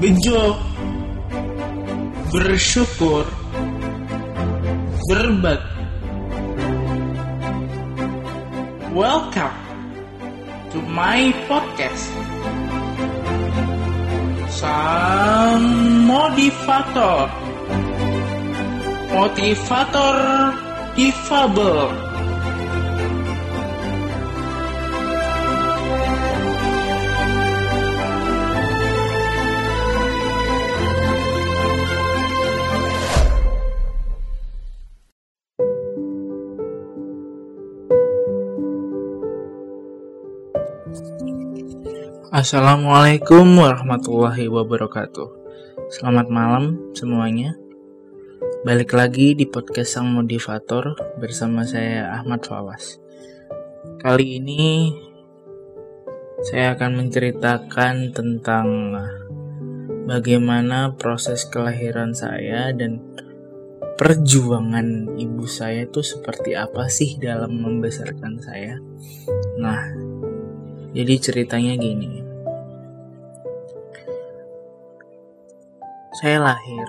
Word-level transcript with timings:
bejo, 0.00 0.56
bersyukur, 2.32 3.28
berbagi. 5.12 5.68
Welcome 8.96 9.60
to 10.72 10.80
my 10.88 11.36
podcast. 11.44 12.08
Sang 14.48 15.68
motivator, 16.08 17.28
motivator 19.12 20.16
difabel. 20.96 22.09
Assalamualaikum 42.30 43.42
warahmatullahi 43.58 44.46
wabarakatuh. 44.46 45.28
Selamat 45.90 46.30
malam 46.30 46.78
semuanya. 46.94 47.58
Balik 48.62 48.94
lagi 48.94 49.34
di 49.34 49.50
podcast 49.50 49.98
Sang 49.98 50.14
Motivator 50.14 50.94
bersama 51.18 51.66
saya 51.66 52.14
Ahmad 52.14 52.46
Fawas. 52.46 53.02
Kali 53.98 54.38
ini 54.38 54.94
saya 56.46 56.78
akan 56.78 57.02
menceritakan 57.02 58.14
tentang 58.14 58.94
bagaimana 60.06 60.94
proses 60.94 61.42
kelahiran 61.50 62.14
saya 62.14 62.70
dan 62.70 63.02
perjuangan 63.98 65.18
ibu 65.18 65.50
saya 65.50 65.82
itu 65.82 65.98
seperti 66.06 66.54
apa 66.54 66.86
sih 66.86 67.18
dalam 67.18 67.58
membesarkan 67.58 68.38
saya. 68.38 68.78
Nah, 69.58 69.99
jadi 71.00 71.16
ceritanya 71.16 71.80
gini. 71.80 72.20
Saya 76.12 76.44
lahir 76.44 76.84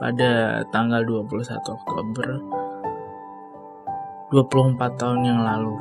pada 0.00 0.64
tanggal 0.72 1.04
21 1.04 1.52
Oktober 1.52 2.40
24 4.32 4.96
tahun 4.96 5.20
yang 5.28 5.40
lalu 5.44 5.76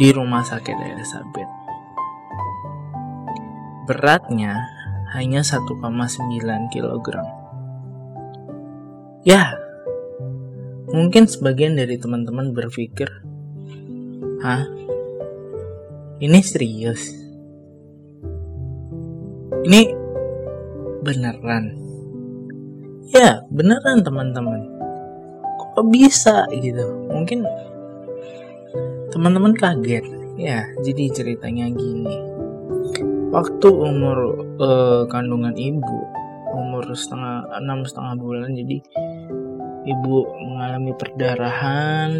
di 0.00 0.08
Rumah 0.08 0.40
Sakit 0.40 0.72
Elizabeth. 0.72 1.52
Beratnya 3.84 4.56
hanya 5.12 5.44
1,9 5.44 5.68
kg. 6.72 7.08
Ya, 9.28 9.52
mungkin 10.88 11.28
sebagian 11.28 11.76
dari 11.76 12.00
teman-teman 12.00 12.56
berpikir, 12.56 13.12
"Hah? 14.40 14.80
Ini 16.20 16.40
serius?" 16.44 17.16
Ini 19.60 19.92
beneran. 21.04 21.64
Ya 23.12 23.44
beneran 23.50 24.00
teman-teman. 24.00 24.60
Kok 25.76 25.86
bisa 25.90 26.48
gitu? 26.54 27.08
Mungkin 27.12 27.44
teman-teman 29.12 29.52
kaget. 29.56 30.06
Ya 30.40 30.64
jadi 30.80 31.12
ceritanya 31.12 31.68
gini. 31.72 32.16
Waktu 33.30 33.68
umur 33.68 34.18
uh, 34.58 35.04
kandungan 35.06 35.54
ibu 35.54 36.20
umur 36.50 36.82
setengah 36.94 37.46
enam 37.62 37.86
setengah 37.86 38.14
bulan 38.18 38.50
jadi 38.58 38.82
ibu 39.86 40.16
mengalami 40.50 40.92
perdarahan 40.98 42.10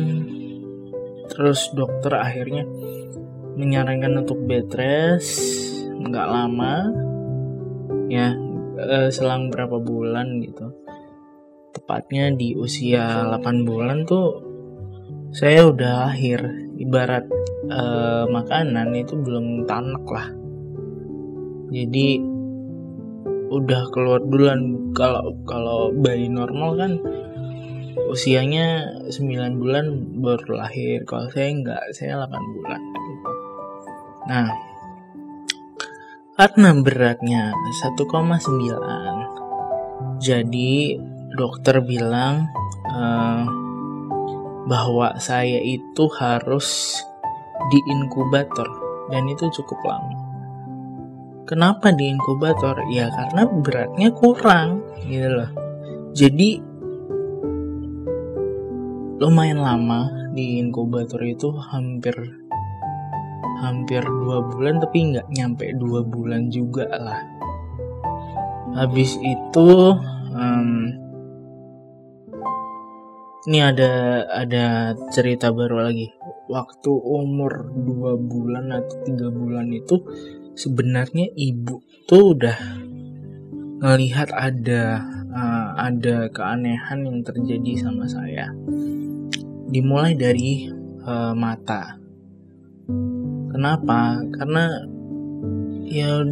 terus 1.31 1.71
dokter 1.75 2.15
akhirnya 2.15 2.63
menyarankan 3.61 4.25
untuk 4.25 4.41
bed 4.49 4.73
rest 4.73 5.61
nggak 6.01 6.29
lama 6.33 6.89
ya 8.09 8.33
uh, 8.81 9.09
selang 9.13 9.53
berapa 9.53 9.77
bulan 9.77 10.41
gitu. 10.41 10.73
Tepatnya 11.71 12.35
di 12.35 12.57
usia 12.57 13.31
8 13.31 13.69
bulan 13.69 14.03
tuh 14.09 14.43
saya 15.31 15.71
udah 15.71 16.11
lahir 16.11 16.43
ibarat 16.81 17.23
uh, 17.71 18.27
makanan 18.27 18.97
itu 18.97 19.15
belum 19.15 19.69
tanak 19.69 20.03
lah. 20.09 20.29
Jadi 21.71 22.19
udah 23.51 23.83
keluar 23.95 24.19
duluan. 24.27 24.91
Kalau 24.91 25.39
kalau 25.47 25.95
bayi 25.95 26.27
normal 26.27 26.75
kan 26.75 26.93
usianya 28.11 28.91
9 29.07 29.63
bulan 29.63 29.87
baru 30.19 30.59
lahir. 30.59 31.07
Kalau 31.07 31.31
saya 31.31 31.55
enggak 31.55 31.83
saya 31.95 32.19
8 32.27 32.57
bulan 32.59 32.81
gitu 32.83 33.30
nah 34.29 34.53
karena 36.37 36.73
beratnya 36.81 37.53
1,9 37.53 40.21
jadi 40.21 41.01
dokter 41.37 41.81
bilang 41.81 42.49
uh, 42.89 43.45
bahwa 44.69 45.17
saya 45.17 45.61
itu 45.61 46.09
harus 46.17 47.01
di 47.69 47.81
inkubator 47.89 48.69
dan 49.13 49.29
itu 49.29 49.51
cukup 49.51 49.81
lama. 49.85 50.17
Kenapa 51.45 51.91
di 51.91 52.07
inkubator? 52.07 52.79
Ya 52.95 53.11
karena 53.11 53.43
beratnya 53.49 54.09
kurang 54.15 54.87
gitu 55.03 55.29
loh. 55.29 55.51
Jadi 56.15 56.63
lumayan 59.21 59.61
lama 59.61 60.33
di 60.33 60.63
inkubator 60.63 61.21
itu 61.27 61.53
hampir 61.59 62.40
hampir 63.61 64.01
dua 64.01 64.41
bulan 64.45 64.81
tapi 64.81 65.13
nggak 65.13 65.29
nyampe 65.37 65.67
dua 65.77 66.01
bulan 66.01 66.49
juga 66.49 66.89
lah. 66.89 67.21
Habis 68.75 69.19
itu 69.21 69.71
um, 70.33 70.71
ini 73.49 73.59
ada 73.61 74.25
ada 74.31 74.95
cerita 75.13 75.53
baru 75.53 75.91
lagi. 75.91 76.13
Waktu 76.51 76.91
umur 76.91 77.71
dua 77.73 78.19
bulan 78.19 78.75
atau 78.75 78.97
tiga 79.07 79.29
bulan 79.31 79.71
itu 79.71 80.03
sebenarnya 80.57 81.31
ibu 81.35 81.79
tuh 82.11 82.35
udah 82.35 82.59
ngelihat 83.81 84.29
ada 84.35 85.03
uh, 85.31 85.69
ada 85.79 86.29
keanehan 86.31 87.07
yang 87.07 87.19
terjadi 87.23 87.81
sama 87.81 88.05
saya. 88.07 88.51
Dimulai 89.71 90.19
dari 90.19 90.67
uh, 91.07 91.33
mata 91.39 92.01
Kenapa? 93.51 94.23
Karena 94.31 94.65
ya 95.91 96.23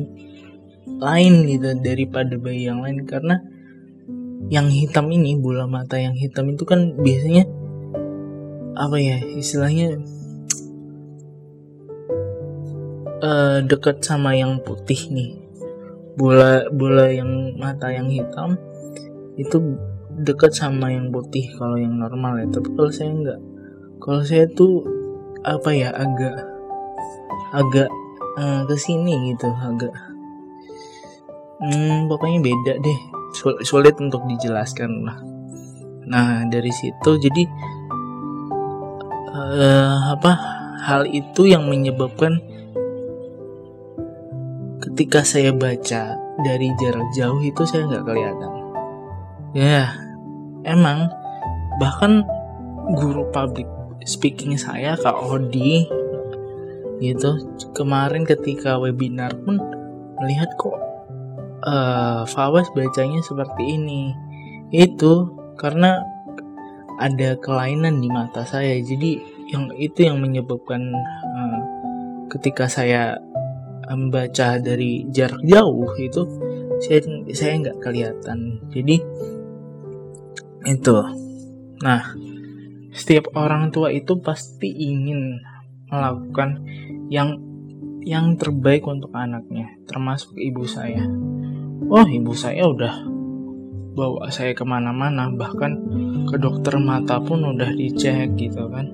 lain 0.99 1.35
gitu 1.51 1.69
daripada 1.83 2.39
bayi 2.39 2.71
yang 2.71 2.81
lain. 2.81 3.03
Karena 3.05 3.43
yang 4.49 4.71
hitam 4.71 5.11
ini 5.11 5.37
bola 5.37 5.67
mata 5.69 5.99
yang 5.99 6.15
hitam 6.15 6.49
itu 6.55 6.65
kan 6.65 6.97
biasanya 6.97 7.45
apa 8.79 8.97
ya 8.97 9.19
istilahnya 9.19 9.99
uh, 13.21 13.59
dekat 13.67 14.01
sama 14.01 14.39
yang 14.39 14.63
putih 14.63 15.11
nih. 15.11 15.31
Bola 16.19 16.67
bola 16.71 17.11
yang 17.11 17.55
mata 17.59 17.91
yang 17.91 18.11
hitam 18.11 18.59
itu 19.39 19.79
dekat 20.19 20.51
sama 20.51 20.91
yang 20.91 21.15
putih 21.15 21.47
kalau 21.55 21.79
yang 21.79 21.99
normal 21.99 22.39
ya. 22.43 22.47
Tapi 22.51 22.69
kalau 22.75 22.91
saya 22.91 23.11
enggak. 23.11 23.41
Kalau 23.99 24.23
saya 24.23 24.47
tuh 24.51 24.87
apa 25.43 25.71
ya 25.75 25.95
agak 25.95 26.58
agak 27.55 27.89
uh, 28.39 28.63
ke 28.69 28.77
sini 28.79 29.35
gitu 29.35 29.51
agak. 29.59 29.93
Hmm, 31.59 32.07
pokoknya 32.07 32.39
beda 32.43 32.75
deh. 32.79 33.01
Sulit 33.67 33.99
untuk 33.99 34.25
dijelaskan 34.25 35.05
lah. 35.05 35.19
Nah 36.09 36.49
dari 36.49 36.73
situ 36.73 37.21
jadi 37.21 37.45
uh, 39.35 40.17
apa 40.17 40.33
hal 40.89 41.05
itu 41.11 41.45
yang 41.45 41.69
menyebabkan 41.69 42.41
ketika 44.81 45.27
saya 45.27 45.53
baca 45.53 46.17
dari 46.41 46.71
jarak 46.79 47.07
jauh 47.13 47.43
itu 47.43 47.63
saya 47.67 47.85
nggak 47.91 48.07
kelihatan. 48.07 48.53
Ya 49.53 49.93
emang 50.65 51.11
bahkan 51.83 52.25
guru 52.97 53.29
public 53.35 53.69
speaking 54.09 54.57
saya 54.57 54.97
Kak 54.97 55.21
Odi 55.21 55.85
gitu. 56.99 57.39
Kemarin 57.75 58.27
ketika 58.27 58.79
webinar 58.79 59.35
pun 59.43 59.59
melihat 60.19 60.51
kok 60.59 60.77
uh, 61.65 62.23
Fawas 62.27 62.69
bacanya 62.75 63.23
seperti 63.23 63.79
ini. 63.79 64.13
Itu 64.75 65.33
karena 65.57 66.03
ada 66.99 67.39
kelainan 67.39 68.03
di 68.03 68.09
mata 68.11 68.43
saya. 68.43 68.77
Jadi 68.83 69.19
yang 69.49 69.73
itu 69.79 70.05
yang 70.05 70.21
menyebabkan 70.21 70.83
uh, 71.35 71.61
ketika 72.29 72.69
saya 72.69 73.17
membaca 73.89 74.61
dari 74.61 75.09
jarak 75.09 75.41
jauh 75.49 75.89
itu 75.97 76.23
saya 76.85 77.01
saya 77.33 77.53
nggak 77.65 77.79
kelihatan. 77.81 78.61
Jadi 78.69 78.97
itu. 80.69 80.99
Nah 81.81 82.03
setiap 82.93 83.31
orang 83.39 83.71
tua 83.71 83.95
itu 83.95 84.19
pasti 84.19 84.69
ingin 84.69 85.39
melakukan 85.89 86.63
yang 87.09 87.41
yang 88.05 88.41
terbaik 88.41 88.85
untuk 88.89 89.13
anaknya 89.13 89.77
termasuk 89.85 90.33
ibu 90.37 90.65
saya. 90.65 91.05
Oh 91.89 92.05
ibu 92.09 92.33
saya 92.33 92.65
udah 92.69 93.05
bawa 93.93 94.31
saya 94.31 94.55
ke 94.55 94.63
mana-mana 94.63 95.29
bahkan 95.35 95.77
ke 96.25 96.41
dokter 96.41 96.79
mata 96.81 97.21
pun 97.21 97.45
udah 97.45 97.69
dicek 97.75 98.33
gitu 98.41 98.69
kan. 98.73 98.89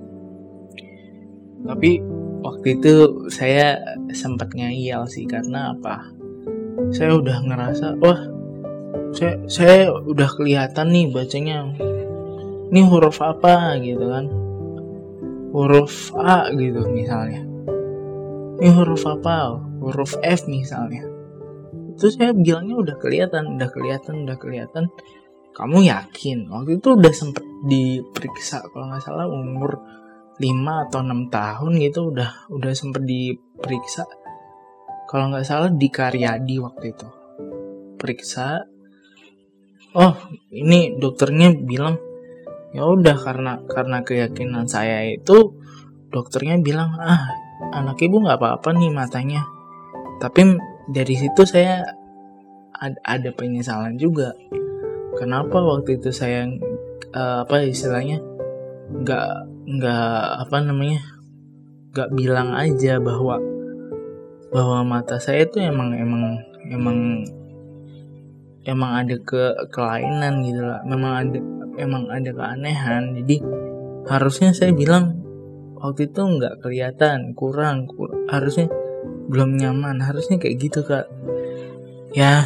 Tapi 1.65 2.03
waktu 2.43 2.67
itu 2.81 3.27
saya 3.31 3.79
sempat 4.11 4.51
ngayal 4.55 5.07
sih 5.07 5.27
karena 5.31 5.75
apa? 5.79 6.11
Saya 6.91 7.15
udah 7.15 7.39
ngerasa 7.45 7.87
wah 8.03 8.21
saya 9.15 9.39
saya 9.47 9.95
udah 9.95 10.29
kelihatan 10.35 10.91
nih 10.91 11.07
bacanya. 11.15 11.71
Ini 12.75 12.83
huruf 12.91 13.23
apa? 13.23 13.79
gitu 13.79 14.11
kan 14.11 14.44
huruf 15.55 16.11
A 16.19 16.51
gitu 16.51 16.83
misalnya. 16.91 17.47
Ini 18.59 18.71
huruf 18.75 19.07
apa? 19.07 19.55
Huruf 19.79 20.19
F 20.19 20.51
misalnya. 20.51 21.07
Itu 21.95 22.11
saya 22.11 22.35
bilangnya 22.35 22.75
udah 22.75 22.97
kelihatan 22.99 23.55
udah 23.55 23.71
kelihatan 23.71 24.27
udah 24.27 24.35
kelihatan. 24.35 24.91
Kamu 25.55 25.87
yakin? 25.87 26.51
Waktu 26.51 26.83
itu 26.83 26.99
udah 26.99 27.13
sempet 27.15 27.47
diperiksa 27.71 28.67
kalau 28.75 28.91
nggak 28.91 29.07
salah 29.07 29.31
umur 29.31 29.79
5 30.43 30.91
atau 30.91 30.99
6 31.07 31.31
tahun 31.31 31.73
gitu 31.79 32.01
udah 32.11 32.51
udah 32.51 32.73
sempet 32.75 33.07
diperiksa. 33.07 34.03
Kalau 35.07 35.31
nggak 35.31 35.47
salah 35.47 35.71
di 35.71 35.87
Karyadi 35.87 36.59
waktu 36.59 36.91
itu. 36.91 37.07
Periksa. 37.95 38.59
Oh 39.95 40.19
ini 40.51 40.99
dokternya 40.99 41.55
bilang 41.55 41.95
ya 42.75 42.83
udah 42.83 43.17
karena 43.23 43.63
karena 43.71 44.03
keyakinan 44.03 44.67
saya 44.67 45.07
itu 45.07 45.55
dokternya 46.11 46.59
bilang 46.59 46.99
ah 46.99 47.31
anak 47.71 48.03
ibu 48.03 48.19
nggak 48.19 48.39
apa-apa 48.39 48.75
nih 48.75 48.91
matanya. 48.91 49.47
Tapi 50.19 50.59
dari 50.91 51.15
situ 51.15 51.47
saya 51.47 51.87
ada, 52.75 52.99
ada 53.07 53.31
penyesalan 53.31 53.95
juga. 53.97 54.35
Kenapa 55.15 55.63
waktu 55.63 56.03
itu 56.03 56.11
saya 56.11 56.51
uh, 57.15 57.47
apa 57.47 57.63
istilahnya 57.63 58.19
nggak 58.91 59.31
nggak 59.65 60.19
apa 60.45 60.57
namanya 60.61 61.01
nggak 61.95 62.11
bilang 62.13 62.53
aja 62.59 62.99
bahwa 62.99 63.39
bahwa 64.51 64.79
mata 64.83 65.23
saya 65.23 65.47
itu 65.47 65.63
emang 65.63 65.95
emang 65.95 66.43
emang 66.69 66.99
emang 68.65 69.05
ada 69.05 69.17
ke 69.21 69.69
kelainan 69.71 70.45
gitu 70.45 70.65
lah. 70.65 70.81
Memang 70.85 71.13
ada 71.25 71.39
emang 71.77 72.09
ada 72.09 72.31
keanehan. 72.33 73.15
Jadi 73.23 73.37
harusnya 74.09 74.51
saya 74.57 74.73
bilang 74.73 75.21
waktu 75.79 76.09
itu 76.09 76.21
nggak 76.21 76.65
kelihatan 76.65 77.33
kurang 77.37 77.89
kur 77.89 78.11
harusnya 78.29 78.69
belum 79.29 79.61
nyaman. 79.61 80.01
Harusnya 80.01 80.41
kayak 80.41 80.57
gitu 80.61 80.81
kak. 80.85 81.07
Ya 82.17 82.45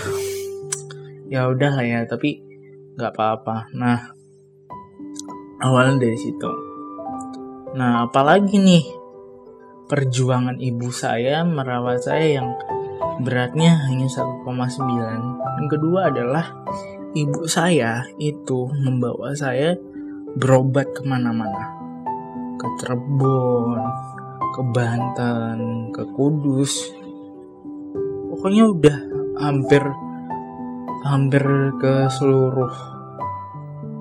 ya 1.28 1.46
udah 1.48 1.78
lah 1.78 1.86
ya 1.86 2.00
tapi 2.04 2.42
nggak 2.98 3.14
apa-apa. 3.14 3.70
Nah 3.78 4.10
awalnya 5.62 6.02
dari 6.06 6.18
situ. 6.18 6.50
Nah 7.78 8.10
apalagi 8.10 8.58
nih 8.58 8.84
perjuangan 9.88 10.60
ibu 10.60 10.92
saya 10.92 11.42
merawat 11.48 12.04
saya 12.04 12.40
yang 12.40 12.48
beratnya 13.18 13.74
hanya 13.90 14.06
1,9 14.06 14.46
yang 15.58 15.68
kedua 15.68 16.14
adalah 16.14 16.54
ibu 17.16 17.48
saya 17.50 18.04
itu 18.20 18.70
membawa 18.78 19.34
saya 19.34 19.74
berobat 20.38 20.92
ke 20.92 21.02
mana-mana. 21.02 21.74
Ke 22.58 22.66
Cirebon 22.78 23.80
ke 24.54 24.62
Banten 24.74 25.90
ke 25.94 26.02
Kudus. 26.14 26.94
Pokoknya 28.34 28.70
udah 28.70 28.96
hampir 29.38 29.82
hampir 31.06 31.42
ke 31.78 32.10
seluruh 32.10 32.74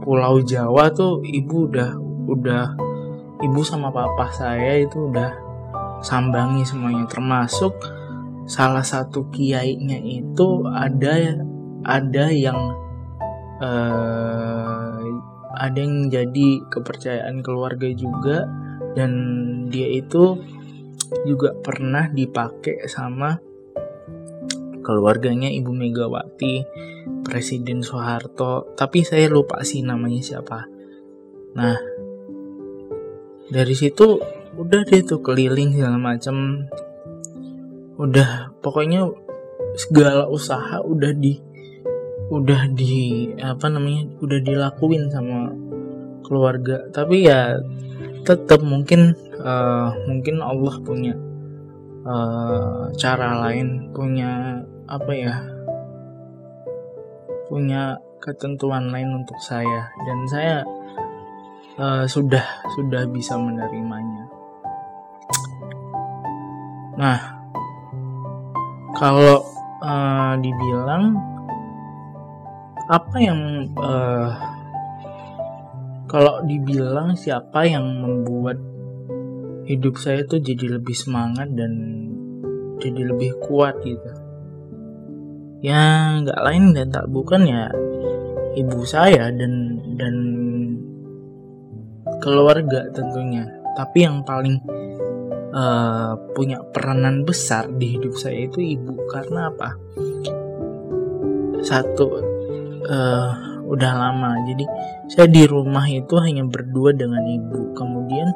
pulau 0.02 0.42
Jawa 0.42 0.90
tuh 0.94 1.22
ibu 1.22 1.70
udah 1.70 1.94
udah 2.28 2.66
ibu 3.46 3.62
sama 3.62 3.94
papa 3.94 4.34
saya 4.34 4.82
itu 4.82 5.10
udah 5.14 5.30
sambangi 6.02 6.66
semuanya 6.66 7.06
termasuk 7.06 7.78
salah 8.48 8.84
satu 8.84 9.28
kiainya 9.30 10.00
itu 10.00 10.64
ada 10.72 11.36
ada 11.84 12.26
yang 12.32 12.60
uh, 13.60 15.04
ada 15.58 15.78
yang 15.78 16.08
jadi 16.08 16.64
kepercayaan 16.72 17.44
keluarga 17.44 17.92
juga 17.92 18.48
dan 18.96 19.12
dia 19.68 19.92
itu 20.00 20.40
juga 21.28 21.56
pernah 21.60 22.08
dipakai 22.08 22.88
sama 22.88 23.38
keluarganya 24.88 25.52
Ibu 25.52 25.76
Megawati, 25.76 26.64
Presiden 27.28 27.84
Soeharto, 27.84 28.72
tapi 28.80 29.04
saya 29.04 29.28
lupa 29.28 29.60
sih 29.68 29.84
namanya 29.84 30.24
siapa. 30.24 30.64
Nah, 31.60 31.76
dari 33.52 33.76
situ 33.76 34.16
udah 34.56 34.82
deh 34.88 35.04
tuh 35.04 35.20
keliling 35.20 35.76
segala 35.76 36.00
macam. 36.00 36.68
Udah 37.98 38.54
pokoknya 38.62 39.10
segala 39.78 40.30
usaha 40.30 40.82
udah 40.82 41.12
di 41.14 41.38
udah 42.28 42.68
di 42.76 43.32
apa 43.40 43.72
namanya 43.72 44.04
udah 44.20 44.40
dilakuin 44.44 45.08
sama 45.08 45.48
keluarga 46.28 46.84
tapi 46.92 47.24
ya 47.24 47.56
tetap 48.28 48.60
mungkin 48.60 49.16
uh, 49.40 49.96
mungkin 50.12 50.44
Allah 50.44 50.76
punya 50.84 51.16
uh, 52.04 52.92
cara 53.00 53.48
lain 53.48 53.96
punya 53.96 54.60
apa 54.92 55.12
ya 55.16 55.36
punya 57.48 57.96
ketentuan 58.20 58.92
lain 58.92 59.24
untuk 59.24 59.40
saya 59.40 59.88
dan 60.04 60.20
saya 60.28 60.58
uh, 61.80 62.04
sudah 62.04 62.44
sudah 62.76 63.08
bisa 63.08 63.40
menerimanya. 63.40 64.28
Nah, 66.98 67.37
kalau 68.96 69.44
uh, 69.84 70.34
dibilang 70.40 71.18
apa 72.88 73.16
yang 73.20 73.68
uh, 73.76 74.32
kalau 76.08 76.40
dibilang 76.48 77.20
siapa 77.20 77.68
yang 77.68 77.84
membuat 77.84 78.56
hidup 79.68 80.00
saya 80.00 80.24
tuh 80.24 80.40
jadi 80.40 80.80
lebih 80.80 80.96
semangat 80.96 81.52
dan 81.52 81.72
jadi 82.80 83.12
lebih 83.12 83.36
kuat 83.44 83.76
gitu? 83.84 84.12
Ya 85.60 86.16
nggak 86.24 86.40
lain 86.40 86.72
dan 86.72 86.88
tak 86.96 87.12
bukan 87.12 87.44
ya 87.44 87.68
ibu 88.56 88.88
saya 88.88 89.28
dan 89.36 89.84
dan 90.00 90.16
keluarga 92.24 92.88
tentunya. 92.96 93.52
Tapi 93.76 94.08
yang 94.08 94.24
paling 94.24 94.58
uh, 95.58 96.14
punya 96.38 96.62
peranan 96.70 97.26
besar 97.26 97.66
di 97.74 97.98
hidup 97.98 98.14
saya 98.14 98.46
itu 98.46 98.62
ibu. 98.62 98.94
Karena 99.10 99.50
apa? 99.50 99.74
Satu 101.66 102.22
uh, 102.86 103.32
udah 103.66 103.92
lama. 103.98 104.38
Jadi 104.46 104.66
saya 105.10 105.26
di 105.26 105.44
rumah 105.50 105.90
itu 105.90 106.14
hanya 106.22 106.46
berdua 106.46 106.94
dengan 106.94 107.26
ibu. 107.26 107.74
Kemudian 107.74 108.30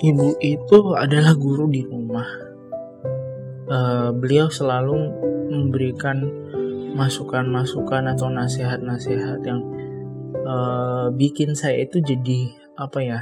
ibu 0.00 0.32
itu 0.40 0.78
adalah 0.96 1.36
guru 1.36 1.68
di 1.68 1.84
rumah. 1.84 2.28
Uh, 3.68 4.10
beliau 4.12 4.52
selalu 4.52 5.12
memberikan 5.52 6.28
masukan-masukan 6.92 8.04
atau 8.12 8.28
nasihat-nasihat 8.28 9.40
yang 9.48 9.64
uh, 10.44 11.08
bikin 11.12 11.56
saya 11.56 11.88
itu 11.88 12.04
jadi 12.04 12.52
apa 12.76 13.00
ya 13.00 13.20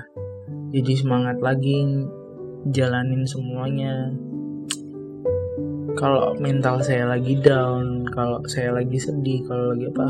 jadi 0.71 0.93
semangat 0.95 1.39
lagi 1.39 2.07
jalanin 2.69 3.25
semuanya. 3.25 4.13
Kalau 5.97 6.37
mental 6.37 6.85
saya 6.85 7.09
lagi 7.09 7.41
down 7.41 8.05
kalau 8.13 8.41
saya 8.47 8.73
lagi 8.77 9.01
sedih 9.01 9.43
kalau 9.45 9.75
lagi 9.75 9.91
apa 9.91 10.09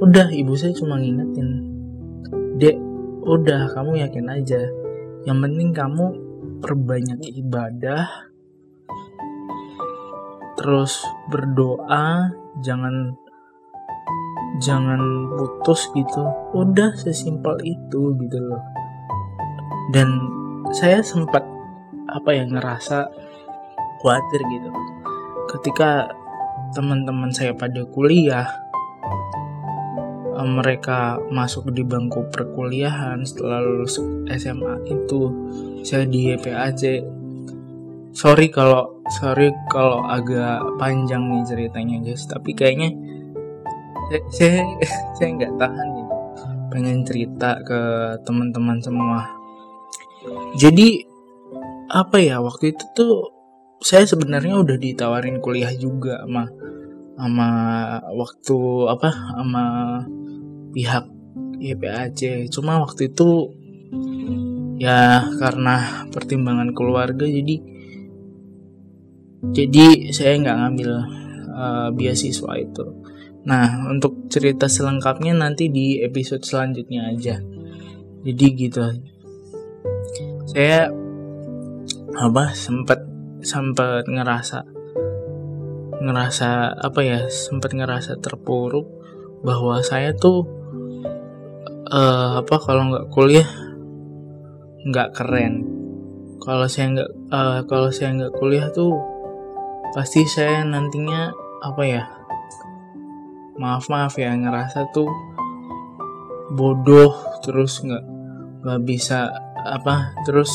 udah 0.00 0.32
ibu 0.32 0.56
saya 0.56 0.72
cuma 0.72 0.96
ngingetin 0.96 1.70
dek 2.56 2.76
udah 3.24 3.68
kamu 3.76 4.00
yakin 4.08 4.26
aja. 4.32 4.62
Yang 5.28 5.38
penting 5.44 5.70
kamu 5.76 6.06
perbanyak 6.64 7.20
ibadah 7.36 8.08
terus 10.56 11.04
berdoa 11.32 12.32
jangan 12.60 13.16
jangan 14.60 15.00
putus 15.36 15.88
gitu. 15.96 16.24
Udah 16.52 16.92
sesimpel 16.96 17.56
itu 17.64 18.12
gitu 18.16 18.38
loh. 18.40 18.60
Dan 19.90 20.39
saya 20.70 21.02
sempat 21.02 21.42
apa 22.06 22.30
ya 22.30 22.46
ngerasa 22.46 23.10
khawatir 24.02 24.40
gitu. 24.54 24.70
Ketika 25.50 26.06
teman-teman 26.70 27.34
saya 27.34 27.50
pada 27.50 27.82
kuliah 27.90 28.46
eh, 30.38 30.48
mereka 30.48 31.18
masuk 31.34 31.74
di 31.74 31.82
bangku 31.82 32.30
perkuliahan 32.30 33.26
setelah 33.26 33.58
lulus 33.58 33.98
SMA 34.30 34.86
itu 34.86 35.20
saya 35.82 36.06
di 36.06 36.30
YPAC 36.30 37.02
sorry 38.14 38.46
kalau 38.50 39.02
sorry 39.10 39.50
kalau 39.74 40.06
agak 40.06 40.62
panjang 40.78 41.26
nih 41.26 41.42
ceritanya 41.50 41.98
guys. 41.98 42.30
Tapi 42.30 42.54
kayaknya 42.54 42.94
saya 44.10 44.22
saya, 44.38 44.62
saya 45.18 45.28
nggak 45.34 45.54
tahan 45.58 45.86
gitu. 45.98 46.14
Pengen 46.70 47.02
cerita 47.02 47.58
ke 47.66 47.80
teman-teman 48.22 48.78
semua 48.78 49.39
jadi 50.58 50.88
apa 51.90 52.22
ya 52.22 52.38
waktu 52.38 52.76
itu 52.76 52.84
tuh 52.94 53.14
saya 53.80 54.04
sebenarnya 54.04 54.60
udah 54.60 54.76
ditawarin 54.76 55.40
kuliah 55.40 55.72
juga 55.74 56.22
sama 56.22 56.44
sama 57.20 57.48
waktu 58.16 58.58
apa 58.88 59.08
sama 59.10 59.64
pihak 60.72 61.04
YPAC. 61.60 62.48
Cuma 62.48 62.80
waktu 62.80 63.12
itu 63.12 63.52
ya 64.80 65.28
karena 65.36 66.08
pertimbangan 66.08 66.72
keluarga 66.72 67.28
jadi 67.28 67.60
jadi 69.52 70.12
saya 70.12 70.40
nggak 70.40 70.58
ngambil 70.60 70.90
uh, 71.52 71.88
beasiswa 71.92 72.52
itu. 72.60 72.84
Nah 73.44 73.88
untuk 73.88 74.28
cerita 74.32 74.68
selengkapnya 74.68 75.36
nanti 75.36 75.68
di 75.68 76.00
episode 76.00 76.44
selanjutnya 76.44 77.12
aja. 77.12 77.40
Jadi 78.20 78.46
gitu 78.56 78.80
saya 80.50 80.90
apa 82.18 82.50
sempat 82.58 82.98
sempat 83.38 84.02
ngerasa 84.10 84.66
ngerasa 86.02 86.74
apa 86.74 87.00
ya 87.06 87.30
sempat 87.30 87.70
ngerasa 87.70 88.18
terpuruk 88.18 88.88
bahwa 89.46 89.78
saya 89.86 90.10
tuh 90.10 90.42
uh, 91.86 92.42
apa 92.42 92.56
kalau 92.58 92.90
nggak 92.90 93.06
kuliah 93.14 93.46
nggak 94.90 95.12
keren. 95.12 95.54
Kalau 96.40 96.66
saya 96.66 96.98
nggak 96.98 97.10
uh, 97.30 97.60
kalau 97.68 97.92
saya 97.92 98.16
nggak 98.16 98.34
kuliah 98.40 98.66
tuh 98.72 98.96
pasti 99.94 100.24
saya 100.24 100.66
nantinya 100.66 101.30
apa 101.60 101.82
ya 101.84 102.04
maaf 103.60 103.92
maaf 103.92 104.16
ya 104.16 104.32
ngerasa 104.32 104.88
tuh 104.96 105.10
bodoh 106.56 107.12
terus 107.44 107.84
nggak 107.84 108.04
nggak 108.64 108.80
bisa 108.88 109.28
apa 109.66 110.14
terus 110.24 110.50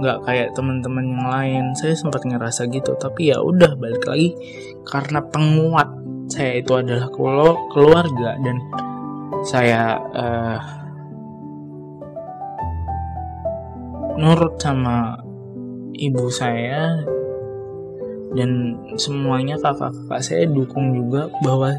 nggak 0.00 0.24
kayak 0.24 0.48
teman-teman 0.56 1.04
yang 1.04 1.26
lain. 1.28 1.64
Saya 1.76 1.92
sempat 1.92 2.24
ngerasa 2.24 2.66
gitu 2.72 2.96
tapi 2.96 3.30
ya 3.30 3.38
udah 3.40 3.76
balik 3.76 4.04
lagi. 4.08 4.32
Karena 4.88 5.20
penguat 5.20 5.92
saya 6.30 6.62
itu 6.62 6.72
adalah 6.72 7.10
keluarga 7.70 8.38
dan 8.40 8.56
saya 9.44 9.98
uh, 10.14 10.60
nurut 14.20 14.60
sama 14.60 15.16
ibu 15.96 16.28
saya 16.28 17.00
dan 18.36 18.78
semuanya 18.94 19.58
kakak-kakak 19.58 20.22
saya 20.22 20.44
dukung 20.46 20.94
juga 20.94 21.26
bahwa 21.42 21.74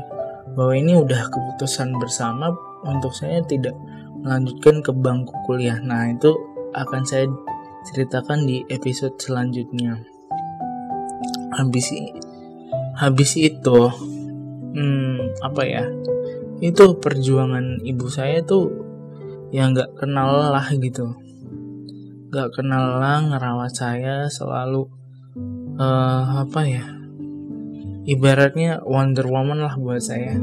bahwa 0.58 0.74
ini 0.76 1.00
udah 1.00 1.32
keputusan 1.32 1.96
bersama 1.96 2.52
untuk 2.84 3.16
saya 3.16 3.40
tidak 3.48 3.78
melanjutkan 4.22 4.86
ke 4.86 4.92
bangku 4.94 5.34
kuliah. 5.46 5.78
Nah, 5.82 6.10
itu 6.10 6.34
akan 6.72 7.02
saya 7.04 7.28
ceritakan 7.92 8.46
di 8.46 8.64
episode 8.70 9.18
selanjutnya. 9.18 10.02
Habis 11.58 11.92
habis 12.98 13.32
itu 13.36 13.80
hmm, 14.78 15.42
apa 15.44 15.62
ya? 15.66 15.84
Itu 16.62 17.02
perjuangan 17.02 17.82
ibu 17.82 18.08
saya 18.08 18.46
tuh 18.46 18.70
yang 19.50 19.74
nggak 19.76 19.98
kenal 19.98 20.54
lah 20.54 20.68
gitu. 20.72 21.18
Gak 22.32 22.56
kenal 22.56 23.04
lah 23.04 23.20
ngerawat 23.28 23.76
saya 23.76 24.32
selalu 24.32 24.88
uh, 25.76 26.48
apa 26.48 26.64
ya 26.64 26.86
ibaratnya 28.06 28.82
Wonder 28.88 29.28
Woman 29.30 29.62
lah 29.62 29.76
buat 29.78 30.02
saya 30.02 30.40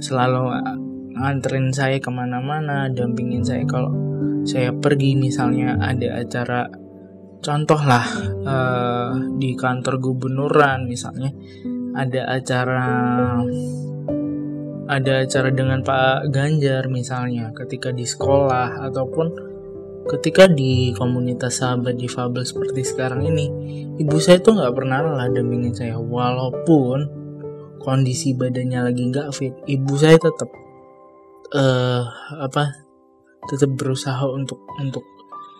selalu 0.00 0.42
nganterin 1.20 1.68
saya 1.70 2.00
ke 2.00 2.08
mana-mana 2.08 2.88
dampingin 2.88 3.44
saya 3.44 3.62
kalau 3.68 3.92
saya 4.48 4.72
pergi 4.72 5.20
misalnya 5.20 5.76
ada 5.76 6.20
acara. 6.20 6.62
Contoh 7.40 7.80
lah 7.80 8.04
uh, 8.44 9.16
di 9.40 9.56
kantor 9.56 9.96
gubernuran 9.96 10.84
misalnya 10.84 11.32
ada 11.96 12.36
acara 12.36 12.92
ada 14.84 15.12
acara 15.24 15.48
dengan 15.48 15.80
Pak 15.80 16.28
Ganjar 16.28 16.92
misalnya 16.92 17.48
ketika 17.56 17.96
di 17.96 18.04
sekolah 18.04 18.84
ataupun 18.92 19.26
ketika 20.12 20.52
di 20.52 20.92
komunitas 20.92 21.64
sahabat 21.64 21.96
difabel 21.96 22.44
seperti 22.44 22.84
sekarang 22.84 23.24
ini 23.24 23.46
ibu 23.96 24.20
saya 24.20 24.36
tuh 24.44 24.60
nggak 24.60 24.76
pernah 24.76 25.00
lah 25.00 25.24
dampingin 25.32 25.72
saya. 25.72 25.96
Walaupun 25.96 27.08
kondisi 27.80 28.36
badannya 28.36 28.84
lagi 28.84 29.02
nggak 29.08 29.32
fit 29.32 29.56
ibu 29.64 29.96
saya 29.96 30.20
tetap 30.20 30.59
uh, 31.54 32.02
apa 32.38 32.86
tetap 33.50 33.74
berusaha 33.74 34.22
untuk 34.30 34.62
untuk 34.78 35.02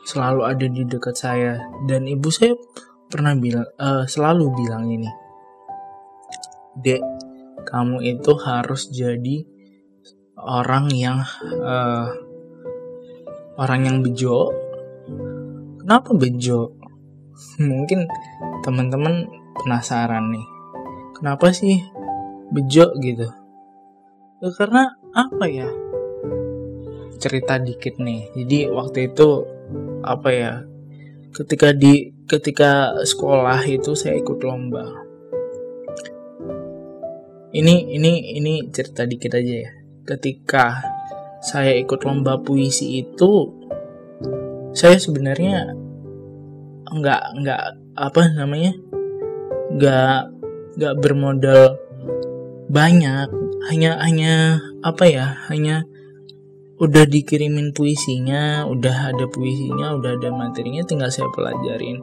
selalu 0.07 0.43
ada 0.47 0.67
di 0.67 0.83
dekat 0.87 1.17
saya. 1.17 1.61
Dan 1.87 2.07
ibu 2.07 2.31
saya 2.31 2.55
pernah 3.11 3.35
bilang 3.35 3.67
uh, 3.79 4.07
selalu 4.07 4.53
bilang 4.55 4.91
ini. 4.91 5.11
Dek 6.81 7.03
kamu 7.67 8.01
itu 8.07 8.33
harus 8.41 8.89
jadi 8.89 9.45
orang 10.41 10.89
yang 10.95 11.19
uh, 11.61 12.09
orang 13.59 13.81
yang 13.87 13.97
bejo. 14.01 14.55
Kenapa 15.83 16.15
bejo? 16.15 16.79
Mungkin 17.61 18.07
teman-teman 18.63 19.27
penasaran 19.61 20.31
nih. 20.31 20.47
Kenapa 21.19 21.53
sih 21.53 21.85
bejo 22.51 22.97
gitu 23.05 23.40
ya, 24.41 24.49
karena 24.57 24.97
apa 25.13 25.45
ya? 25.47 25.69
Cerita 27.21 27.61
dikit 27.61 28.01
nih. 28.01 28.33
Jadi 28.33 28.59
waktu 28.73 29.13
itu 29.13 29.45
apa 30.01 30.29
ya 30.33 30.53
ketika 31.31 31.77
di 31.77 32.11
ketika 32.25 32.97
sekolah 33.05 33.61
itu 33.69 33.93
saya 33.93 34.19
ikut 34.19 34.41
lomba. 34.41 34.87
Ini 37.51 37.75
ini 37.93 38.41
ini 38.41 38.55
cerita 38.73 39.05
dikit 39.05 39.37
aja 39.37 39.55
ya. 39.69 39.71
Ketika 40.07 40.81
saya 41.45 41.77
ikut 41.77 42.01
lomba 42.05 42.41
puisi 42.41 43.05
itu 43.05 43.61
saya 44.73 44.97
sebenarnya 44.97 45.75
nggak 46.91 47.23
nggak 47.43 47.63
apa 47.99 48.23
namanya 48.35 48.73
nggak 49.75 50.21
nggak 50.79 50.95
bermodal 50.99 51.79
banyak 52.71 53.40
hanya 53.69 54.01
hanya 54.01 54.65
apa 54.81 55.05
ya 55.05 55.27
hanya 55.53 55.85
udah 56.81 57.05
dikirimin 57.05 57.77
puisinya 57.77 58.65
udah 58.65 59.13
ada 59.13 59.29
puisinya 59.29 60.01
udah 60.01 60.17
ada 60.17 60.33
materinya 60.33 60.81
tinggal 60.89 61.13
saya 61.13 61.29
pelajarin. 61.29 62.01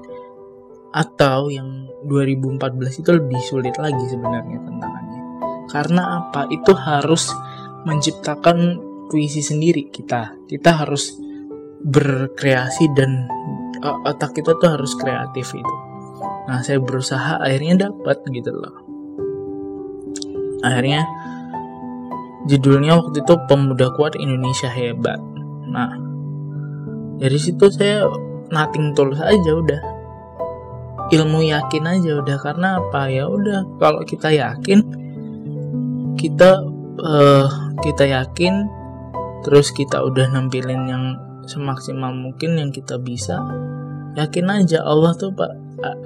Atau 0.93 1.49
yang 1.49 1.89
2014 2.05 3.01
itu 3.01 3.09
lebih 3.09 3.41
sulit 3.41 3.75
lagi 3.81 4.05
sebenarnya 4.05 4.61
tantangannya. 4.61 5.21
Karena 5.67 6.03
apa? 6.21 6.45
Itu 6.53 6.77
harus 6.77 7.33
menciptakan 7.89 8.57
puisi 9.09 9.41
sendiri 9.41 9.89
kita. 9.89 10.37
Kita 10.45 10.85
harus 10.85 11.17
berkreasi 11.81 12.93
dan 12.93 13.25
otak 13.81 14.37
kita 14.37 14.57
tuh 14.57 14.69
harus 14.77 14.93
kreatif 14.93 15.57
itu. 15.57 15.75
Nah 16.47 16.61
saya 16.61 16.77
berusaha 16.77 17.41
akhirnya 17.41 17.89
dapat 17.89 18.21
gitu 18.29 18.53
loh. 18.53 18.75
Akhirnya 20.61 21.05
judulnya 22.47 22.97
waktu 22.97 23.21
itu 23.21 23.33
pemuda 23.45 23.91
kuat 23.93 24.15
Indonesia 24.15 24.71
hebat. 24.71 25.19
Nah 25.67 25.91
dari 27.19 27.37
situ 27.37 27.67
saya 27.69 28.07
nating 28.49 28.95
tulus 28.95 29.19
aja 29.19 29.51
udah. 29.51 29.81
Ilmu 31.07 31.39
yakin 31.39 31.83
aja 31.87 32.19
udah 32.19 32.37
karena 32.39 32.83
apa? 32.83 33.07
Ya 33.07 33.31
udah 33.31 33.63
kalau 33.79 34.03
kita 34.03 34.27
yakin 34.31 34.83
kita 36.19 36.63
uh, 36.99 37.47
kita 37.79 38.09
yakin 38.09 38.67
terus 39.45 39.71
kita 39.71 40.03
udah 40.03 40.27
nampilin 40.27 40.83
yang 40.89 41.03
semaksimal 41.47 42.11
mungkin 42.11 42.59
yang 42.59 42.75
kita 42.75 42.99
bisa 42.99 43.39
yakin 44.19 44.51
aja 44.51 44.83
Allah 44.83 45.15
tuh 45.15 45.31
pak 45.31 45.53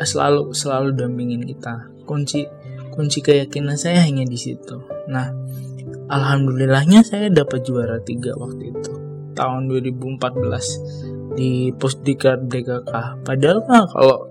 selalu 0.06 0.54
selalu 0.54 0.94
dampingin 0.94 1.48
kita. 1.50 1.90
Kunci 2.06 2.46
kunci 2.92 3.24
keyakinan 3.24 3.80
saya 3.80 4.04
hanya 4.04 4.28
di 4.28 4.38
situ. 4.38 4.84
Nah 5.10 5.32
alhamdulillahnya 6.12 7.08
saya 7.08 7.32
dapat 7.32 7.64
juara 7.64 8.04
tiga 8.04 8.36
waktu 8.36 8.76
itu 8.76 8.94
tahun 9.32 9.72
2014 9.72 11.40
di 11.40 11.72
Pusdiklat 11.72 12.52
BKK 12.52 13.24
padahal 13.24 13.64
mah 13.64 13.88
kalau 13.88 14.28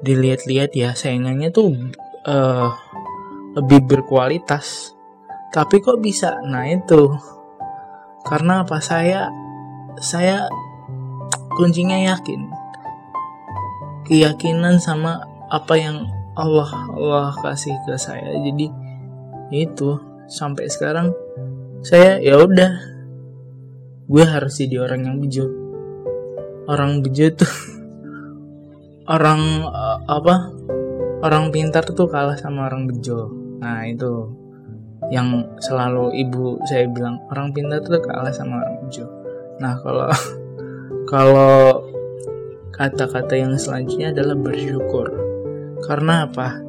dilihat-lihat 0.00 0.72
ya 0.72 0.96
saingannya 0.96 1.52
tuh 1.52 1.76
uh, 2.24 2.72
lebih 3.56 3.86
berkualitas. 3.86 4.94
Tapi 5.50 5.82
kok 5.82 5.98
bisa? 5.98 6.38
Nah 6.46 6.66
itu. 6.70 7.10
Karena 8.22 8.62
apa? 8.62 8.78
Saya 8.78 9.28
saya 9.98 10.46
kuncinya 11.58 11.98
yakin. 11.98 12.46
Keyakinan 14.06 14.78
sama 14.78 15.22
apa 15.50 15.74
yang 15.78 16.06
Allah 16.38 16.70
Allah 16.94 17.34
kasih 17.42 17.74
ke 17.86 17.98
saya. 17.98 18.30
Jadi 18.38 18.70
itu 19.50 19.98
sampai 20.30 20.70
sekarang 20.70 21.10
saya 21.82 22.22
ya 22.22 22.38
udah. 22.38 22.72
Gue 24.10 24.24
harus 24.26 24.58
jadi 24.58 24.82
orang 24.86 25.06
yang 25.06 25.16
bejo. 25.18 25.46
Orang 26.70 27.02
bejo 27.02 27.30
tuh 27.34 27.54
orang 29.14 29.66
uh, 29.66 29.98
apa 30.06 30.54
orang 31.26 31.50
pintar 31.50 31.82
tuh 31.82 32.06
kalah 32.06 32.38
sama 32.38 32.70
orang 32.70 32.86
bejo. 32.86 33.30
Nah 33.58 33.86
itu 33.86 34.30
yang 35.10 35.58
selalu 35.58 36.14
ibu 36.14 36.62
saya 36.70 36.86
bilang 36.86 37.18
orang 37.34 37.50
pintar 37.50 37.82
tuh 37.82 37.98
kalah 37.98 38.30
sama 38.30 38.62
orang 38.62 38.76
bejo. 38.86 39.06
Nah 39.58 39.74
kalau 39.82 40.06
kalau 41.12 41.54
kata-kata 42.70 43.34
yang 43.36 43.54
selanjutnya 43.58 44.14
adalah 44.14 44.38
bersyukur. 44.38 45.06
Karena 45.84 46.24
apa? 46.28 46.60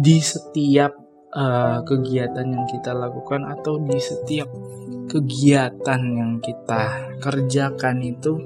Di 0.00 0.18
setiap 0.18 0.99
uh, 1.34 1.82
kegiatan 1.86 2.46
yang 2.46 2.66
kita 2.66 2.94
lakukan 2.94 3.46
atau 3.46 3.78
di 3.82 3.98
setiap 3.98 4.50
kegiatan 5.10 6.00
yang 6.02 6.38
kita 6.38 7.14
kerjakan 7.18 7.98
itu 8.02 8.38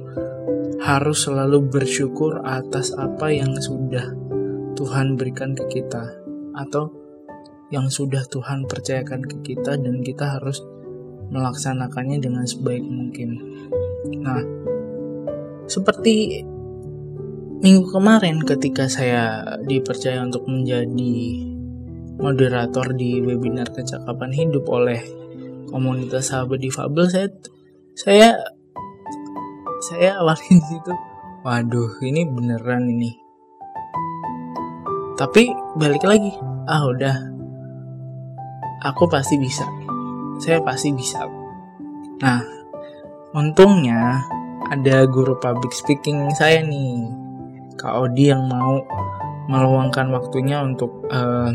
harus 0.80 1.28
selalu 1.28 1.68
bersyukur 1.68 2.44
atas 2.44 2.92
apa 2.96 3.32
yang 3.32 3.52
sudah 3.56 4.12
Tuhan 4.74 5.16
berikan 5.16 5.56
ke 5.56 5.64
kita 5.80 6.12
atau 6.56 6.92
yang 7.72 7.88
sudah 7.88 8.24
Tuhan 8.28 8.68
percayakan 8.68 9.24
ke 9.24 9.36
kita 9.42 9.80
dan 9.80 10.04
kita 10.04 10.38
harus 10.38 10.60
melaksanakannya 11.32 12.20
dengan 12.20 12.44
sebaik 12.44 12.84
mungkin. 12.84 13.40
Nah, 14.20 14.44
seperti 15.64 16.44
minggu 17.64 17.88
kemarin 17.88 18.44
ketika 18.44 18.86
saya 18.92 19.56
dipercaya 19.64 20.20
untuk 20.20 20.44
menjadi 20.44 21.53
moderator 22.18 22.94
di 22.94 23.18
webinar 23.20 23.70
kecakapan 23.74 24.30
hidup 24.30 24.64
oleh 24.70 25.00
komunitas 25.68 26.30
sahabat 26.30 26.62
difabel 26.62 27.06
saya 27.10 27.28
saya 27.94 28.28
saya 29.84 30.18
awalnya 30.18 30.56
di 30.60 30.64
situ. 30.64 30.92
Waduh 31.44 32.00
ini 32.00 32.24
beneran 32.24 32.88
ini. 32.88 33.12
Tapi 35.14 35.52
balik 35.76 36.02
lagi. 36.08 36.32
Ah 36.64 36.88
udah. 36.88 37.16
Aku 38.88 39.04
pasti 39.06 39.36
bisa. 39.36 39.68
Saya 40.40 40.64
pasti 40.64 40.90
bisa. 40.96 41.28
Nah 42.24 42.40
untungnya 43.36 44.24
ada 44.72 45.04
guru 45.04 45.36
public 45.36 45.76
speaking 45.76 46.32
saya 46.32 46.64
nih. 46.64 47.04
Kak 47.76 48.08
Odi 48.08 48.32
yang 48.32 48.48
mau 48.48 48.80
meluangkan 49.44 50.08
waktunya 50.16 50.64
untuk 50.64 51.04
uh, 51.12 51.52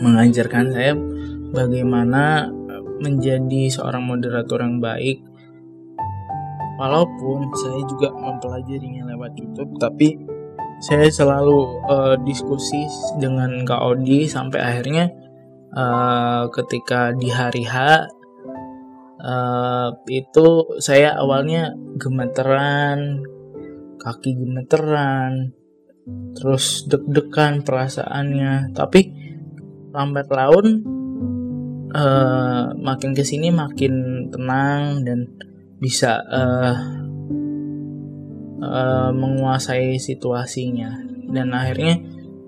mengajarkan 0.00 0.72
saya 0.72 0.92
bagaimana 1.50 2.48
menjadi 3.00 3.72
seorang 3.72 4.04
moderator 4.04 4.60
yang 4.60 4.78
baik. 4.78 5.24
Walaupun 6.80 7.52
saya 7.60 7.80
juga 7.84 8.08
mempelajarinya 8.08 9.04
lewat 9.12 9.36
YouTube 9.36 9.76
tapi 9.76 10.16
saya 10.80 11.12
selalu 11.12 11.84
uh, 11.92 12.16
diskusi 12.24 12.88
dengan 13.20 13.68
Kak 13.68 13.84
Odi 13.84 14.24
sampai 14.24 14.60
akhirnya 14.64 15.12
uh, 15.76 16.48
ketika 16.48 17.12
di 17.12 17.28
hari 17.28 17.68
H 17.68 17.76
uh, 19.20 19.92
itu 20.08 20.48
saya 20.80 21.20
awalnya 21.20 21.76
gemeteran 22.00 23.20
kaki 24.00 24.40
gemeteran 24.40 25.52
terus 26.32 26.88
deg-degan 26.88 27.60
perasaannya. 27.60 28.72
Tapi 28.72 29.19
lambat 29.90 30.26
laun 30.30 30.66
uh, 31.94 32.70
makin 32.78 33.14
ke 33.14 33.26
sini 33.26 33.50
makin 33.50 34.26
tenang 34.30 35.02
dan 35.02 35.26
bisa 35.80 36.20
uh, 36.26 36.76
uh, 38.62 39.10
menguasai 39.10 39.96
situasinya. 39.98 41.08
Dan 41.30 41.54
akhirnya 41.54 41.98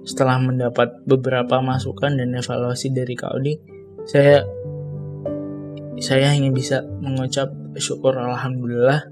setelah 0.02 0.42
mendapat 0.42 1.06
beberapa 1.06 1.62
masukan 1.62 2.18
dan 2.18 2.34
evaluasi 2.34 2.90
dari 2.90 3.14
Kak 3.14 3.38
Odi 3.38 3.54
saya 4.02 4.42
saya 6.02 6.34
hanya 6.34 6.50
bisa 6.50 6.82
mengucap 6.98 7.54
syukur 7.78 8.18
alhamdulillah. 8.18 9.06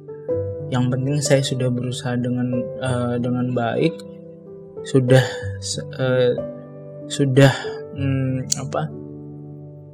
Yang 0.70 0.84
penting 0.90 1.16
saya 1.22 1.42
sudah 1.42 1.68
berusaha 1.70 2.18
dengan 2.18 2.58
uh, 2.82 3.14
dengan 3.22 3.54
baik 3.54 3.94
sudah 4.82 5.22
uh, 5.98 6.34
sudah 7.06 7.54
um, 7.96 8.44
apa? 8.60 8.82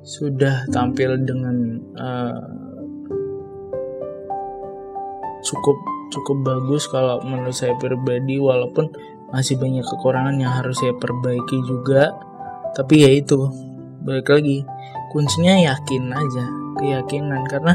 Sudah 0.07 0.67
tampil 0.71 1.19
dengan 1.27 1.83
uh, 1.99 2.41
cukup 5.43 5.79
cukup 6.11 6.37
bagus 6.47 6.87
kalau 6.87 7.19
menurut 7.27 7.55
saya 7.55 7.75
pribadi 7.79 8.39
walaupun 8.39 8.91
masih 9.35 9.59
banyak 9.59 9.83
kekurangan 9.83 10.39
yang 10.39 10.55
harus 10.55 10.79
saya 10.79 10.95
perbaiki 10.95 11.59
juga. 11.67 12.15
Tapi 12.77 13.03
ya 13.03 13.11
itu 13.11 13.51
balik 14.05 14.31
lagi 14.31 14.63
kuncinya 15.11 15.59
yakin 15.59 16.13
aja 16.15 16.45
keyakinan. 16.79 17.43
Karena 17.51 17.75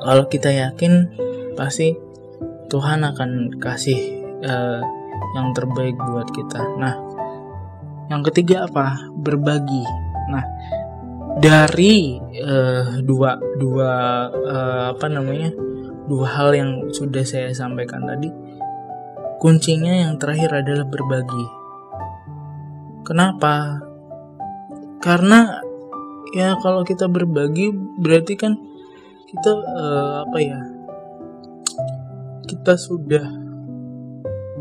kalau 0.00 0.24
kita 0.32 0.48
yakin 0.48 1.12
pasti 1.58 1.92
Tuhan 2.72 3.04
akan 3.04 3.60
kasih 3.60 3.98
uh, 4.42 4.80
yang 5.36 5.52
terbaik 5.52 5.96
buat 5.98 6.28
kita. 6.32 6.60
Nah 6.80 7.03
yang 8.12 8.22
ketiga 8.26 8.68
apa? 8.68 8.98
Berbagi. 9.16 9.84
Nah 10.30 10.44
dari 11.40 12.20
uh, 12.40 13.02
dua 13.02 13.36
dua 13.58 13.90
uh, 14.30 14.84
apa 14.94 15.06
namanya? 15.10 15.50
Dua 16.04 16.28
hal 16.28 16.52
yang 16.52 16.70
sudah 16.92 17.24
saya 17.24 17.48
sampaikan 17.56 18.04
tadi 18.04 18.28
kuncinya 19.40 20.08
yang 20.08 20.16
terakhir 20.16 20.64
adalah 20.64 20.88
berbagi. 20.88 21.46
Kenapa? 23.04 23.84
Karena 25.04 25.60
ya 26.32 26.56
kalau 26.64 26.80
kita 26.80 27.12
berbagi 27.12 27.68
berarti 28.00 28.40
kan 28.40 28.56
kita 29.28 29.52
uh, 29.52 30.24
apa 30.24 30.38
ya? 30.40 30.60
Kita 32.48 32.76
sudah 32.76 33.24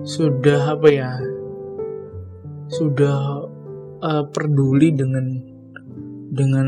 sudah 0.04 0.76
apa 0.76 0.88
ya 0.92 1.16
sudah 2.68 3.48
uh, 4.04 4.24
peduli 4.30 4.92
dengan 4.92 5.26
dengan 6.34 6.68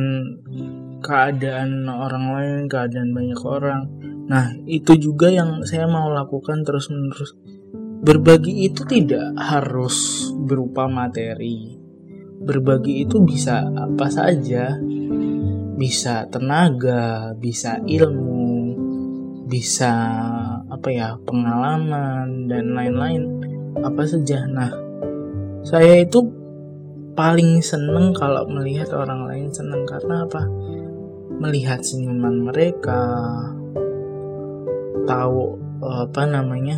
keadaan 1.05 1.85
orang 1.85 2.25
lain, 2.33 2.61
keadaan 2.65 3.13
banyak 3.13 3.41
orang. 3.45 3.81
Nah, 4.25 4.57
itu 4.65 4.97
juga 4.97 5.29
yang 5.29 5.61
saya 5.65 5.85
mau 5.85 6.09
lakukan 6.09 6.65
terus-menerus. 6.65 7.37
Berbagi 8.05 8.69
itu 8.69 8.85
tidak 8.85 9.37
harus 9.37 10.29
berupa 10.33 10.89
materi. 10.89 11.77
Berbagi 12.41 13.05
itu 13.05 13.21
bisa 13.21 13.69
apa 13.69 14.09
saja. 14.09 14.77
Bisa 15.75 16.25
tenaga, 16.31 17.35
bisa 17.35 17.83
ilmu, 17.83 18.77
bisa 19.45 19.93
apa 20.65 20.89
ya, 20.89 21.19
pengalaman 21.21 22.49
dan 22.49 22.73
lain-lain. 22.73 23.23
Apa 23.83 24.07
saja. 24.09 24.47
Nah, 24.47 24.84
saya 25.65 26.05
itu 26.05 26.21
paling 27.17 27.57
seneng 27.65 28.13
kalau 28.13 28.45
melihat 28.45 28.93
orang 28.93 29.25
lain 29.25 29.49
seneng 29.49 29.81
karena 29.89 30.29
apa? 30.29 30.45
Melihat 31.41 31.81
senyuman 31.81 32.45
mereka 32.45 33.01
tahu 35.09 35.57
apa 35.81 36.23
namanya? 36.29 36.77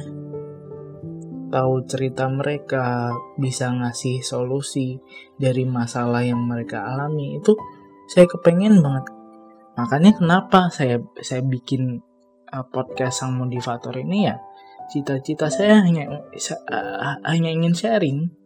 Tahu 1.51 1.83
cerita 1.83 2.31
mereka 2.31 3.11
bisa 3.35 3.75
ngasih 3.75 4.23
solusi 4.23 4.95
dari 5.35 5.67
masalah 5.67 6.23
yang 6.23 6.39
mereka 6.47 6.87
alami. 6.87 7.43
Itu 7.43 7.59
saya 8.07 8.23
kepengen 8.23 8.79
banget. 8.79 9.11
Makanya 9.75 10.15
kenapa 10.15 10.71
saya 10.71 11.03
saya 11.19 11.43
bikin 11.43 11.99
uh, 12.55 12.65
podcast 12.71 13.19
sang 13.19 13.35
motivator 13.35 13.91
ini 13.99 14.31
ya? 14.31 14.39
Cita-cita 14.87 15.51
saya 15.51 15.83
hanya 15.83 16.07
uh, 16.07 17.19
hanya 17.27 17.51
ingin 17.51 17.75
sharing 17.75 18.36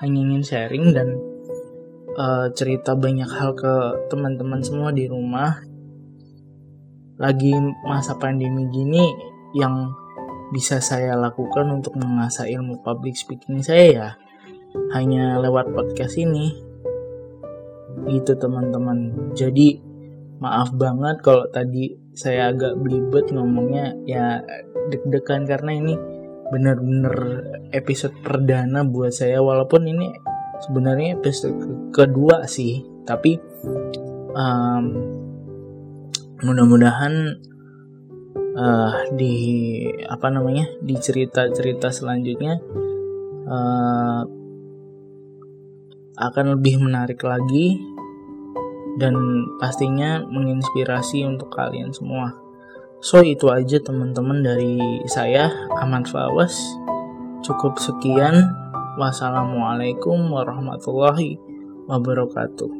hanya 0.00 0.18
ingin 0.24 0.42
sharing 0.44 0.96
dan 0.96 1.20
uh, 2.16 2.48
cerita 2.56 2.96
banyak 2.96 3.28
hal 3.28 3.52
ke 3.52 3.72
teman-teman 4.08 4.60
semua 4.64 4.90
di 4.90 5.04
rumah. 5.06 5.60
Lagi 7.20 7.52
masa 7.84 8.16
pandemi 8.16 8.64
gini 8.72 9.04
yang 9.52 9.92
bisa 10.50 10.80
saya 10.80 11.14
lakukan 11.14 11.68
untuk 11.68 11.94
mengasah 12.00 12.48
ilmu 12.48 12.80
public 12.80 13.14
speaking 13.14 13.60
saya 13.62 13.86
ya 13.92 14.08
hanya 14.96 15.36
lewat 15.36 15.68
podcast 15.76 16.16
ini. 16.16 16.56
Gitu 18.08 18.32
teman-teman. 18.40 19.30
Jadi 19.36 19.76
maaf 20.40 20.72
banget 20.72 21.20
kalau 21.20 21.44
tadi 21.52 21.92
saya 22.16 22.56
agak 22.56 22.80
belibet 22.80 23.28
ngomongnya 23.28 23.92
ya 24.08 24.40
deg-degan 24.88 25.44
karena 25.44 25.76
ini 25.76 25.94
bener-bener 26.50 27.14
episode 27.70 28.14
perdana 28.20 28.82
buat 28.82 29.14
saya 29.14 29.38
walaupun 29.38 29.86
ini 29.86 30.10
sebenarnya 30.66 31.16
episode 31.16 31.90
kedua 31.94 32.44
sih 32.50 32.82
tapi 33.06 33.38
um, 34.34 34.84
mudah-mudahan 36.42 37.38
uh, 38.56 38.94
di 39.14 39.34
apa 40.06 40.26
namanya 40.28 40.66
di 40.82 40.94
cerita-cerita 40.98 41.94
selanjutnya 41.94 42.58
uh, 43.48 44.22
akan 46.20 46.46
lebih 46.60 46.76
menarik 46.84 47.24
lagi 47.24 47.80
dan 49.00 49.16
pastinya 49.56 50.20
menginspirasi 50.28 51.24
untuk 51.24 51.48
kalian 51.48 51.88
semua. 51.96 52.36
So 53.00 53.24
itu 53.24 53.48
aja 53.48 53.80
teman-teman 53.80 54.44
dari 54.44 55.00
saya 55.08 55.48
Ahmad 55.80 56.04
Fawas. 56.04 56.52
Cukup 57.40 57.80
sekian. 57.80 58.44
Wassalamualaikum 59.00 60.28
warahmatullahi 60.28 61.40
wabarakatuh. 61.88 62.79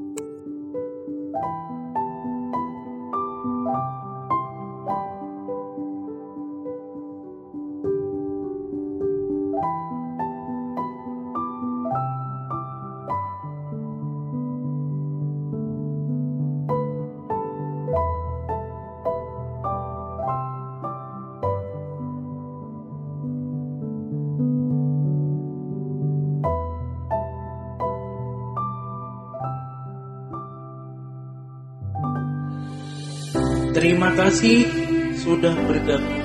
Terima 33.81 34.13
kasih 34.13 34.69
sudah 35.17 35.57
bergabung 35.65 36.21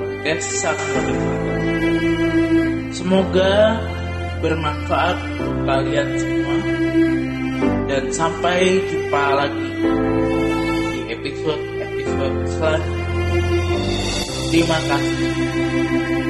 podcast 0.00 0.48
Sang 0.64 0.80
Semoga 2.88 3.76
bermanfaat 4.40 5.20
untuk 5.36 5.56
kalian 5.68 6.08
semua 6.16 6.56
dan 7.84 8.04
sampai 8.08 8.80
jumpa 8.88 9.24
lagi 9.28 9.68
di 9.76 11.00
episode-episode 11.12 12.38
selanjutnya. 12.56 13.04
Terima 14.48 14.78
kasih. 14.88 16.25